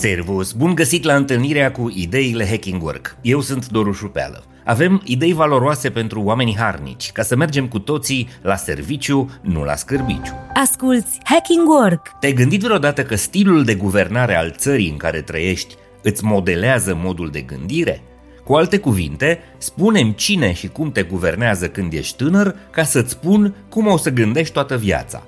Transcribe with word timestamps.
Servus! 0.00 0.52
Bun 0.52 0.74
găsit 0.74 1.04
la 1.04 1.14
întâlnirea 1.14 1.72
cu 1.72 1.92
ideile 1.94 2.46
Hacking 2.48 2.82
Work. 2.82 3.16
Eu 3.20 3.40
sunt 3.40 3.68
Doru 3.68 3.92
Șupeală. 3.92 4.44
Avem 4.64 5.02
idei 5.04 5.32
valoroase 5.32 5.90
pentru 5.90 6.22
oamenii 6.22 6.56
harnici, 6.56 7.12
ca 7.12 7.22
să 7.22 7.36
mergem 7.36 7.68
cu 7.68 7.78
toții 7.78 8.28
la 8.42 8.56
serviciu, 8.56 9.30
nu 9.42 9.64
la 9.64 9.74
scârbiciu. 9.74 10.32
Asculți 10.54 11.18
Hacking 11.24 11.68
Work! 11.68 12.06
Te-ai 12.20 12.32
gândit 12.32 12.60
vreodată 12.60 13.02
că 13.02 13.14
stilul 13.14 13.64
de 13.64 13.74
guvernare 13.74 14.34
al 14.36 14.54
țării 14.56 14.90
în 14.90 14.96
care 14.96 15.20
trăiești 15.20 15.74
îți 16.02 16.24
modelează 16.24 16.98
modul 17.02 17.30
de 17.30 17.40
gândire? 17.40 18.02
Cu 18.44 18.54
alte 18.54 18.78
cuvinte, 18.78 19.38
spunem 19.58 20.10
cine 20.10 20.52
și 20.52 20.68
cum 20.68 20.92
te 20.92 21.02
guvernează 21.02 21.68
când 21.68 21.92
ești 21.92 22.16
tânăr 22.16 22.56
ca 22.70 22.82
să-ți 22.82 23.10
spun 23.10 23.54
cum 23.68 23.86
o 23.86 23.96
să 23.96 24.10
gândești 24.10 24.52
toată 24.52 24.76
viața. 24.76 25.22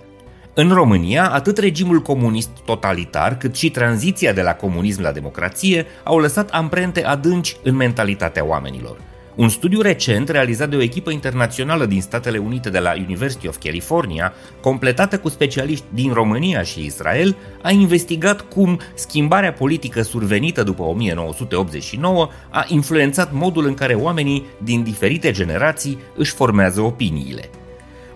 În 0.54 0.68
România, 0.68 1.30
atât 1.30 1.58
regimul 1.58 2.00
comunist 2.00 2.50
totalitar, 2.64 3.36
cât 3.36 3.54
și 3.54 3.70
tranziția 3.70 4.32
de 4.32 4.42
la 4.42 4.54
comunism 4.54 5.02
la 5.02 5.12
democrație 5.12 5.86
au 6.04 6.18
lăsat 6.18 6.50
amprente 6.50 7.04
adânci 7.04 7.56
în 7.62 7.74
mentalitatea 7.74 8.44
oamenilor. 8.46 8.96
Un 9.34 9.48
studiu 9.48 9.80
recent 9.80 10.28
realizat 10.28 10.70
de 10.70 10.76
o 10.76 10.82
echipă 10.82 11.10
internațională 11.10 11.86
din 11.86 12.00
Statele 12.00 12.38
Unite 12.38 12.70
de 12.70 12.78
la 12.78 12.92
University 12.96 13.48
of 13.48 13.56
California, 13.62 14.32
completată 14.60 15.18
cu 15.18 15.28
specialiști 15.28 15.84
din 15.88 16.12
România 16.12 16.62
și 16.62 16.84
Israel, 16.84 17.36
a 17.62 17.70
investigat 17.70 18.40
cum 18.40 18.80
schimbarea 18.94 19.52
politică 19.52 20.02
survenită 20.02 20.62
după 20.62 20.82
1989 20.82 22.28
a 22.50 22.64
influențat 22.68 23.32
modul 23.32 23.66
în 23.66 23.74
care 23.74 23.94
oamenii 23.94 24.44
din 24.62 24.82
diferite 24.82 25.30
generații 25.30 25.98
își 26.16 26.32
formează 26.32 26.80
opiniile. 26.80 27.50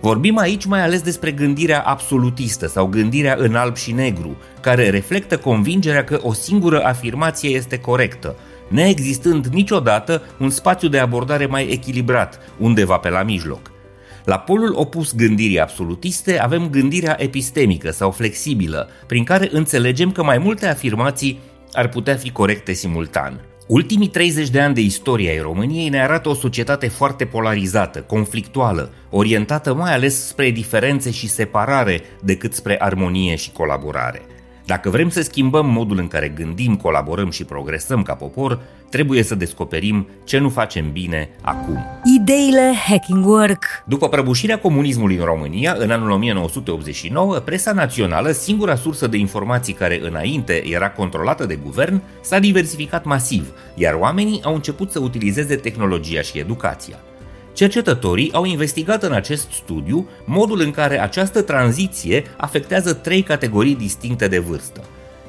Vorbim 0.07 0.37
aici 0.37 0.65
mai 0.65 0.81
ales 0.81 1.01
despre 1.01 1.31
gândirea 1.31 1.81
absolutistă 1.81 2.67
sau 2.67 2.85
gândirea 2.85 3.35
în 3.37 3.55
alb 3.55 3.75
și 3.75 3.91
negru, 3.91 4.37
care 4.61 4.89
reflectă 4.89 5.37
convingerea 5.37 6.03
că 6.03 6.19
o 6.21 6.33
singură 6.33 6.83
afirmație 6.83 7.49
este 7.49 7.79
corectă, 7.79 8.35
neexistând 8.67 9.45
niciodată 9.45 10.21
un 10.39 10.49
spațiu 10.49 10.87
de 10.87 10.99
abordare 10.99 11.45
mai 11.45 11.67
echilibrat, 11.67 12.39
undeva 12.57 12.97
pe 12.97 13.09
la 13.09 13.23
mijloc. 13.23 13.71
La 14.25 14.37
polul 14.37 14.73
opus 14.75 15.15
gândirii 15.15 15.59
absolutiste 15.59 16.39
avem 16.39 16.69
gândirea 16.69 17.15
epistemică 17.19 17.91
sau 17.91 18.11
flexibilă, 18.11 18.89
prin 19.07 19.23
care 19.23 19.49
înțelegem 19.51 20.11
că 20.11 20.23
mai 20.23 20.37
multe 20.37 20.67
afirmații 20.67 21.39
ar 21.73 21.89
putea 21.89 22.15
fi 22.15 22.31
corecte 22.31 22.73
simultan. 22.73 23.41
Ultimii 23.67 24.07
30 24.07 24.49
de 24.49 24.61
ani 24.61 24.73
de 24.73 24.81
istorie 24.81 25.29
ai 25.29 25.39
României 25.39 25.89
ne 25.89 26.01
arată 26.01 26.29
o 26.29 26.33
societate 26.33 26.87
foarte 26.87 27.25
polarizată, 27.25 28.01
conflictuală, 28.01 28.93
orientată 29.09 29.73
mai 29.73 29.93
ales 29.93 30.27
spre 30.27 30.49
diferențe 30.49 31.11
și 31.11 31.27
separare 31.27 32.01
decât 32.23 32.53
spre 32.53 32.75
armonie 32.79 33.35
și 33.35 33.51
colaborare. 33.51 34.21
Dacă 34.67 34.89
vrem 34.89 35.09
să 35.09 35.21
schimbăm 35.21 35.65
modul 35.65 35.97
în 35.97 36.07
care 36.07 36.27
gândim, 36.27 36.75
colaborăm 36.75 37.29
și 37.29 37.43
progresăm 37.43 38.03
ca 38.03 38.13
popor, 38.13 38.59
trebuie 38.89 39.23
să 39.23 39.35
descoperim 39.35 40.07
ce 40.23 40.37
nu 40.37 40.49
facem 40.49 40.91
bine 40.91 41.29
acum. 41.41 41.85
Ideile 42.15 42.73
Hacking 42.87 43.25
Work 43.25 43.63
După 43.85 44.09
prăbușirea 44.09 44.59
comunismului 44.59 45.15
în 45.15 45.23
România, 45.23 45.75
în 45.77 45.91
anul 45.91 46.09
1989, 46.09 47.35
presa 47.35 47.71
națională, 47.71 48.31
singura 48.31 48.75
sursă 48.75 49.07
de 49.07 49.17
informații 49.17 49.73
care 49.73 49.99
înainte 50.03 50.63
era 50.69 50.91
controlată 50.91 51.45
de 51.45 51.55
guvern, 51.55 52.01
s-a 52.21 52.39
diversificat 52.39 53.05
masiv, 53.05 53.51
iar 53.75 53.93
oamenii 53.93 54.43
au 54.43 54.53
început 54.53 54.91
să 54.91 54.99
utilizeze 54.99 55.55
tehnologia 55.55 56.21
și 56.21 56.39
educația. 56.39 56.97
Cercetătorii 57.57 58.33
au 58.33 58.45
investigat 58.45 59.03
în 59.03 59.11
acest 59.11 59.51
studiu 59.51 60.09
modul 60.25 60.59
în 60.59 60.71
care 60.71 61.01
această 61.01 61.41
tranziție 61.41 62.23
afectează 62.37 62.93
trei 62.93 63.21
categorii 63.21 63.75
distincte 63.75 64.27
de 64.27 64.39
vârstă. 64.39 64.83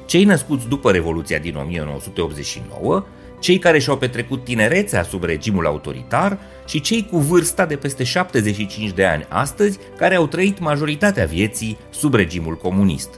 Cei 0.05 0.23
născuți 0.23 0.67
după 0.67 0.91
Revoluția 0.91 1.37
din 1.37 1.55
1989, 1.55 3.05
cei 3.39 3.59
care 3.59 3.79
și-au 3.79 3.97
petrecut 3.97 4.43
tinerețea 4.43 5.03
sub 5.03 5.23
regimul 5.23 5.65
autoritar 5.65 6.37
și 6.67 6.81
cei 6.81 7.07
cu 7.11 7.17
vârsta 7.17 7.65
de 7.65 7.75
peste 7.75 8.03
75 8.03 8.91
de 8.91 9.05
ani 9.05 9.25
astăzi, 9.29 9.79
care 9.97 10.15
au 10.15 10.27
trăit 10.27 10.59
majoritatea 10.59 11.25
vieții 11.25 11.77
sub 11.89 12.13
regimul 12.13 12.55
comunist. 12.55 13.09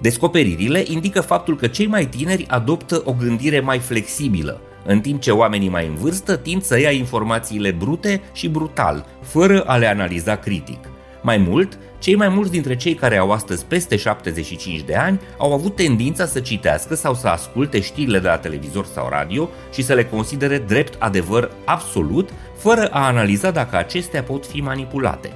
Descoperirile 0.00 0.84
indică 0.86 1.20
faptul 1.20 1.56
că 1.56 1.66
cei 1.66 1.86
mai 1.86 2.06
tineri 2.06 2.46
adoptă 2.48 3.02
o 3.04 3.12
gândire 3.12 3.60
mai 3.60 3.78
flexibilă, 3.78 4.60
în 4.86 5.00
timp 5.00 5.20
ce 5.20 5.30
oamenii 5.30 5.68
mai 5.68 5.86
în 5.86 5.94
vârstă 5.94 6.36
tind 6.36 6.62
să 6.62 6.80
ia 6.80 6.90
informațiile 6.90 7.70
brute 7.70 8.20
și 8.32 8.48
brutal, 8.48 9.06
fără 9.22 9.62
a 9.62 9.76
le 9.76 9.86
analiza 9.86 10.36
critic. 10.36 10.78
Mai 11.22 11.36
mult, 11.36 11.78
cei 11.98 12.14
mai 12.14 12.28
mulți 12.28 12.50
dintre 12.50 12.76
cei 12.76 12.94
care 12.94 13.16
au 13.16 13.32
astăzi 13.32 13.64
peste 13.64 13.96
75 13.96 14.80
de 14.80 14.94
ani 14.94 15.20
au 15.38 15.52
avut 15.52 15.76
tendința 15.76 16.26
să 16.26 16.40
citească 16.40 16.94
sau 16.94 17.14
să 17.14 17.28
asculte 17.28 17.80
știrile 17.80 18.18
de 18.18 18.28
la 18.28 18.38
televizor 18.38 18.86
sau 18.86 19.08
radio 19.10 19.48
și 19.72 19.82
să 19.82 19.94
le 19.94 20.04
considere 20.04 20.58
drept 20.58 21.02
adevăr 21.02 21.50
absolut, 21.64 22.30
fără 22.56 22.86
a 22.86 23.06
analiza 23.06 23.50
dacă 23.50 23.76
acestea 23.76 24.22
pot 24.22 24.46
fi 24.46 24.60
manipulate. 24.60 25.32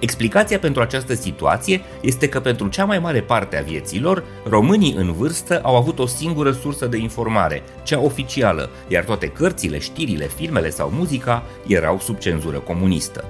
Explicația 0.00 0.58
pentru 0.58 0.82
această 0.82 1.14
situație 1.14 1.80
este 2.00 2.28
că 2.28 2.40
pentru 2.40 2.68
cea 2.68 2.84
mai 2.84 2.98
mare 2.98 3.20
parte 3.20 3.58
a 3.58 3.62
vieților, 3.62 4.24
românii 4.48 4.94
în 4.96 5.12
vârstă 5.12 5.60
au 5.62 5.76
avut 5.76 5.98
o 5.98 6.06
singură 6.06 6.50
sursă 6.50 6.86
de 6.86 6.96
informare, 6.96 7.62
cea 7.82 8.00
oficială, 8.00 8.70
iar 8.88 9.04
toate 9.04 9.26
cărțile, 9.26 9.78
știrile, 9.78 10.26
filmele 10.26 10.70
sau 10.70 10.90
muzica 10.90 11.42
erau 11.66 11.98
sub 11.98 12.18
cenzură 12.18 12.58
comunistă. 12.58 13.24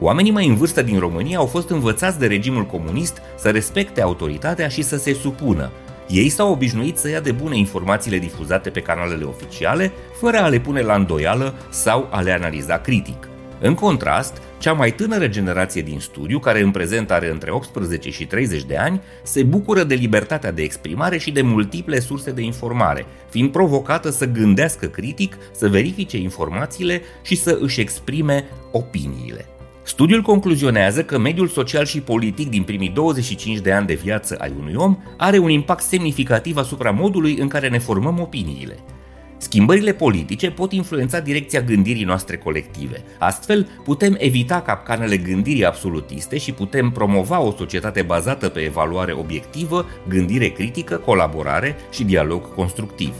Oamenii 0.00 0.30
mai 0.30 0.46
în 0.46 0.56
vârstă 0.56 0.82
din 0.82 0.98
România 0.98 1.38
au 1.38 1.46
fost 1.46 1.68
învățați 1.68 2.18
de 2.18 2.26
regimul 2.26 2.64
comunist 2.64 3.18
să 3.36 3.50
respecte 3.50 4.02
autoritatea 4.02 4.68
și 4.68 4.82
să 4.82 4.96
se 4.96 5.12
supună. 5.14 5.70
Ei 6.08 6.28
s-au 6.28 6.50
obișnuit 6.52 6.98
să 6.98 7.08
ia 7.08 7.20
de 7.20 7.32
bune 7.32 7.56
informațiile 7.56 8.18
difuzate 8.18 8.70
pe 8.70 8.80
canalele 8.80 9.24
oficiale, 9.24 9.92
fără 10.20 10.38
a 10.38 10.48
le 10.48 10.58
pune 10.58 10.80
la 10.80 10.94
îndoială 10.94 11.54
sau 11.68 12.08
a 12.10 12.20
le 12.20 12.32
analiza 12.32 12.78
critic. 12.78 13.28
În 13.60 13.74
contrast, 13.74 14.42
cea 14.60 14.72
mai 14.72 14.92
tânără 14.92 15.28
generație 15.28 15.82
din 15.82 15.98
studiu, 15.98 16.38
care 16.38 16.60
în 16.60 16.70
prezent 16.70 17.10
are 17.10 17.30
între 17.30 17.50
18 17.50 18.10
și 18.10 18.26
30 18.26 18.64
de 18.64 18.76
ani, 18.76 19.00
se 19.22 19.42
bucură 19.42 19.84
de 19.84 19.94
libertatea 19.94 20.52
de 20.52 20.62
exprimare 20.62 21.18
și 21.18 21.30
de 21.30 21.42
multiple 21.42 22.00
surse 22.00 22.30
de 22.30 22.42
informare, 22.42 23.06
fiind 23.30 23.50
provocată 23.50 24.10
să 24.10 24.26
gândească 24.26 24.86
critic, 24.86 25.36
să 25.52 25.68
verifice 25.68 26.16
informațiile 26.16 27.02
și 27.22 27.34
să 27.34 27.58
își 27.60 27.80
exprime 27.80 28.44
opiniile. 28.72 29.46
Studiul 29.82 30.22
concluzionează 30.22 31.04
că 31.04 31.18
mediul 31.18 31.48
social 31.48 31.84
și 31.84 32.00
politic 32.00 32.48
din 32.48 32.62
primii 32.62 32.88
25 32.88 33.58
de 33.58 33.72
ani 33.72 33.86
de 33.86 33.94
viață 33.94 34.36
ai 34.40 34.52
unui 34.58 34.74
om 34.76 34.96
are 35.16 35.38
un 35.38 35.50
impact 35.50 35.82
semnificativ 35.82 36.56
asupra 36.56 36.90
modului 36.90 37.36
în 37.36 37.48
care 37.48 37.68
ne 37.68 37.78
formăm 37.78 38.20
opiniile. 38.20 38.78
Schimbările 39.42 39.92
politice 39.92 40.50
pot 40.50 40.72
influența 40.72 41.20
direcția 41.20 41.60
gândirii 41.60 42.04
noastre 42.04 42.36
colective. 42.36 43.02
Astfel, 43.18 43.68
putem 43.84 44.16
evita 44.18 44.60
capcanele 44.60 45.16
gândirii 45.16 45.64
absolutiste 45.64 46.38
și 46.38 46.52
putem 46.52 46.90
promova 46.90 47.40
o 47.40 47.54
societate 47.56 48.02
bazată 48.02 48.48
pe 48.48 48.60
evaluare 48.60 49.12
obiectivă, 49.12 49.86
gândire 50.08 50.48
critică, 50.48 50.96
colaborare 50.96 51.76
și 51.90 52.04
dialog 52.04 52.54
constructiv. 52.54 53.14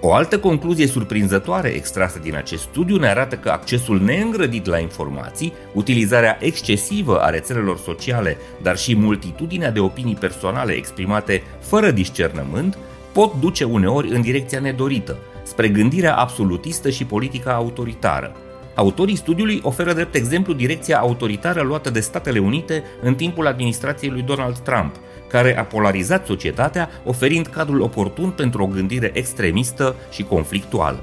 O 0.00 0.12
altă 0.12 0.38
concluzie 0.38 0.86
surprinzătoare 0.86 1.68
extrasă 1.68 2.18
din 2.18 2.36
acest 2.36 2.62
studiu 2.62 2.96
ne 2.96 3.08
arată 3.08 3.36
că 3.36 3.48
accesul 3.50 4.00
neîngrădit 4.00 4.66
la 4.66 4.78
informații, 4.78 5.52
utilizarea 5.72 6.38
excesivă 6.40 7.18
a 7.18 7.30
rețelelor 7.30 7.78
sociale, 7.78 8.36
dar 8.62 8.76
și 8.76 8.96
multitudinea 8.96 9.70
de 9.70 9.80
opinii 9.80 10.14
personale 10.14 10.72
exprimate 10.72 11.42
fără 11.60 11.90
discernământ, 11.90 12.78
pot 13.12 13.40
duce 13.40 13.64
uneori 13.64 14.08
în 14.08 14.20
direcția 14.20 14.60
nedorită, 14.60 15.16
spre 15.42 15.68
gândirea 15.68 16.16
absolutistă 16.16 16.90
și 16.90 17.04
politica 17.04 17.52
autoritară. 17.52 18.36
Autorii 18.74 19.16
studiului 19.16 19.60
oferă 19.62 19.92
drept 19.92 20.14
exemplu 20.14 20.52
direcția 20.52 20.98
autoritară 20.98 21.62
luată 21.62 21.90
de 21.90 22.00
Statele 22.00 22.38
Unite 22.38 22.82
în 23.02 23.14
timpul 23.14 23.46
administrației 23.46 24.10
lui 24.10 24.22
Donald 24.22 24.58
Trump, 24.58 24.94
care 25.28 25.58
a 25.58 25.64
polarizat 25.64 26.26
societatea, 26.26 26.88
oferind 27.04 27.46
cadrul 27.46 27.80
oportun 27.80 28.30
pentru 28.30 28.62
o 28.62 28.66
gândire 28.66 29.10
extremistă 29.14 29.96
și 30.10 30.22
conflictuală. 30.22 31.00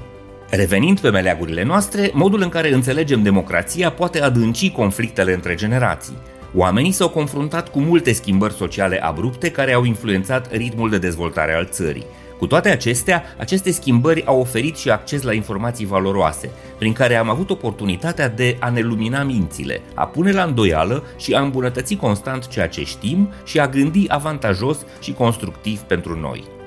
Revenind 0.50 1.00
pe 1.00 1.10
meleagurile 1.10 1.64
noastre, 1.64 2.10
modul 2.12 2.42
în 2.42 2.48
care 2.48 2.72
înțelegem 2.72 3.22
democrația 3.22 3.90
poate 3.90 4.22
adânci 4.22 4.70
conflictele 4.70 5.32
între 5.32 5.54
generații. 5.54 6.16
Oamenii 6.54 6.92
s-au 6.92 7.08
confruntat 7.08 7.68
cu 7.68 7.78
multe 7.78 8.12
schimbări 8.12 8.54
sociale 8.54 9.02
abrupte 9.02 9.50
care 9.50 9.72
au 9.72 9.84
influențat 9.84 10.52
ritmul 10.52 10.90
de 10.90 10.98
dezvoltare 10.98 11.54
al 11.54 11.68
țării. 11.70 12.06
Cu 12.38 12.46
toate 12.46 12.68
acestea, 12.68 13.22
aceste 13.38 13.70
schimbări 13.70 14.26
au 14.26 14.40
oferit 14.40 14.76
și 14.76 14.90
acces 14.90 15.22
la 15.22 15.32
informații 15.32 15.86
valoroase, 15.86 16.50
prin 16.78 16.92
care 16.92 17.14
am 17.14 17.28
avut 17.28 17.50
oportunitatea 17.50 18.28
de 18.28 18.56
a 18.60 18.70
ne 18.70 18.80
lumina 18.80 19.22
mințile, 19.22 19.80
a 19.94 20.06
pune 20.06 20.32
la 20.32 20.42
îndoială 20.42 21.04
și 21.16 21.34
a 21.34 21.40
îmbunătăți 21.40 21.94
constant 21.94 22.46
ceea 22.46 22.68
ce 22.68 22.84
știm 22.84 23.32
și 23.44 23.60
a 23.60 23.68
gândi 23.68 24.04
avantajos 24.08 24.78
și 25.00 25.12
constructiv 25.12 25.80
pentru 25.80 26.20
noi. 26.20 26.57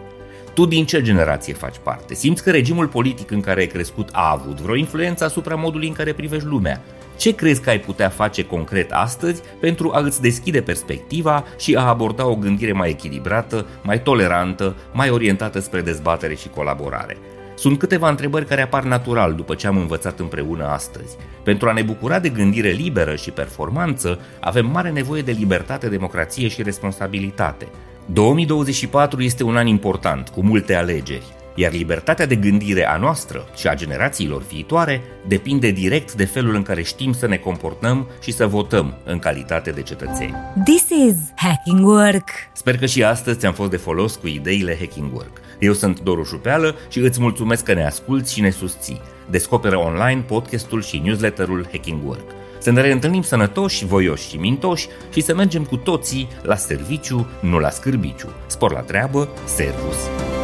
Tu 0.54 0.66
din 0.66 0.86
ce 0.86 1.02
generație 1.02 1.54
faci 1.54 1.76
parte? 1.84 2.14
Simți 2.14 2.44
că 2.44 2.52
regimul 2.52 2.88
politic 2.88 3.32
în 3.32 3.42
care 3.42 3.60
ai 3.60 3.68
crescut 3.68 4.10
a 4.12 4.32
avut 4.32 4.60
vreo 4.60 4.76
influență 4.76 5.24
asupra 5.24 5.56
modului 5.56 5.88
în 5.88 5.94
care 5.94 6.14
privești 6.14 6.48
lumea? 6.48 6.82
Ce 7.18 7.36
crezi 7.36 7.62
că 7.62 7.70
ai 7.70 7.80
putea 7.80 8.10
face 8.10 8.46
concret 8.46 8.92
astăzi 8.92 9.42
pentru 9.60 9.92
a 9.94 10.00
îți 10.00 10.22
deschide 10.22 10.62
perspectiva 10.62 11.44
și 11.58 11.76
a 11.76 11.82
aborda 11.82 12.28
o 12.28 12.36
gândire 12.36 12.72
mai 12.72 12.90
echilibrată, 12.90 13.66
mai 13.84 14.02
tolerantă, 14.02 14.76
mai 14.94 15.10
orientată 15.10 15.60
spre 15.60 15.82
dezbatere 15.82 16.36
și 16.36 16.50
colaborare? 16.50 17.18
Sunt 17.56 17.80
câteva 17.80 18.10
întrebări 18.10 18.46
care 18.46 18.62
apar 18.62 18.84
natural 18.84 19.34
după 19.34 19.56
ce 19.56 19.68
am 19.68 19.78
învățat 19.78 20.20
împreună 20.20 20.66
astăzi. 20.66 21.16
Pentru 21.44 21.70
a 21.70 21.72
ne 21.72 21.82
bucura 21.82 22.20
de 22.20 22.30
gândire 22.30 22.70
liberă 22.70 23.16
și 23.16 23.32
performanță, 23.32 24.20
avem 24.40 24.66
mare 24.66 24.90
nevoie 24.90 25.22
de 25.22 25.32
libertate, 25.32 25.90
democrație 25.90 26.48
și 26.48 26.64
responsabilitate. 26.64 27.68
2024 28.06 29.22
este 29.22 29.44
un 29.44 29.58
an 29.58 29.68
important, 29.68 30.30
cu 30.30 30.42
multe 30.44 30.76
alegeri, 30.76 31.26
iar 31.56 31.72
libertatea 31.72 32.26
de 32.26 32.36
gândire 32.36 32.88
a 32.88 32.98
noastră 32.98 33.46
și 33.56 33.68
a 33.68 33.76
generațiilor 33.76 34.42
viitoare 34.42 35.02
depinde 35.28 35.72
direct 35.72 36.14
de 36.14 36.26
felul 36.26 36.56
în 36.56 36.62
care 36.62 36.82
știm 36.82 37.14
să 37.14 37.28
ne 37.28 37.38
comportăm 37.38 38.08
și 38.22 38.32
să 38.32 38.48
votăm 38.48 38.94
în 39.04 39.20
calitate 39.20 39.72
de 39.72 39.82
cetățeni. 39.82 40.36
This 40.66 40.90
is 40.90 41.16
Hacking 41.36 41.86
Work. 41.86 42.30
Sper 42.54 42.78
că 42.78 42.86
și 42.86 43.04
astăzi 43.04 43.40
ți-am 43.40 43.54
fost 43.54 43.70
de 43.70 43.78
folos 43.78 44.16
cu 44.16 44.28
ideile 44.28 44.78
Hacking 44.80 45.14
Work. 45.14 45.42
Eu 45.60 45.74
sunt 45.74 46.00
Doru 46.00 46.24
Șupeală 46.24 46.76
și 46.90 47.00
îți 47.00 47.22
mulțumesc 47.22 47.64
că 47.64 47.74
ne 47.74 47.86
asculți 47.86 48.34
și 48.34 48.42
ne 48.42 48.50
susții. 48.50 49.02
Descoperă 49.30 49.78
online 49.78 50.22
podcastul 50.22 50.82
și 50.82 50.98
newsletterul 50.98 51.68
Hacking 51.72 52.08
Work. 52.08 52.41
Să 52.62 52.72
ne 52.72 52.82
reîntâlnim 52.82 53.22
sănătoși, 53.22 53.86
voioși 53.86 54.30
și 54.30 54.38
mintoși 54.38 54.88
și 55.14 55.22
să 55.22 55.36
mergem 55.36 55.64
cu 55.64 55.78
toții 55.78 56.28
la 56.42 56.56
serviciu, 56.56 57.28
nu 57.40 57.60
la 57.60 57.70
scârbiciu. 57.70 58.30
Spor 58.48 58.72
la 58.72 58.80
treabă, 58.80 59.30
servus! 59.46 60.41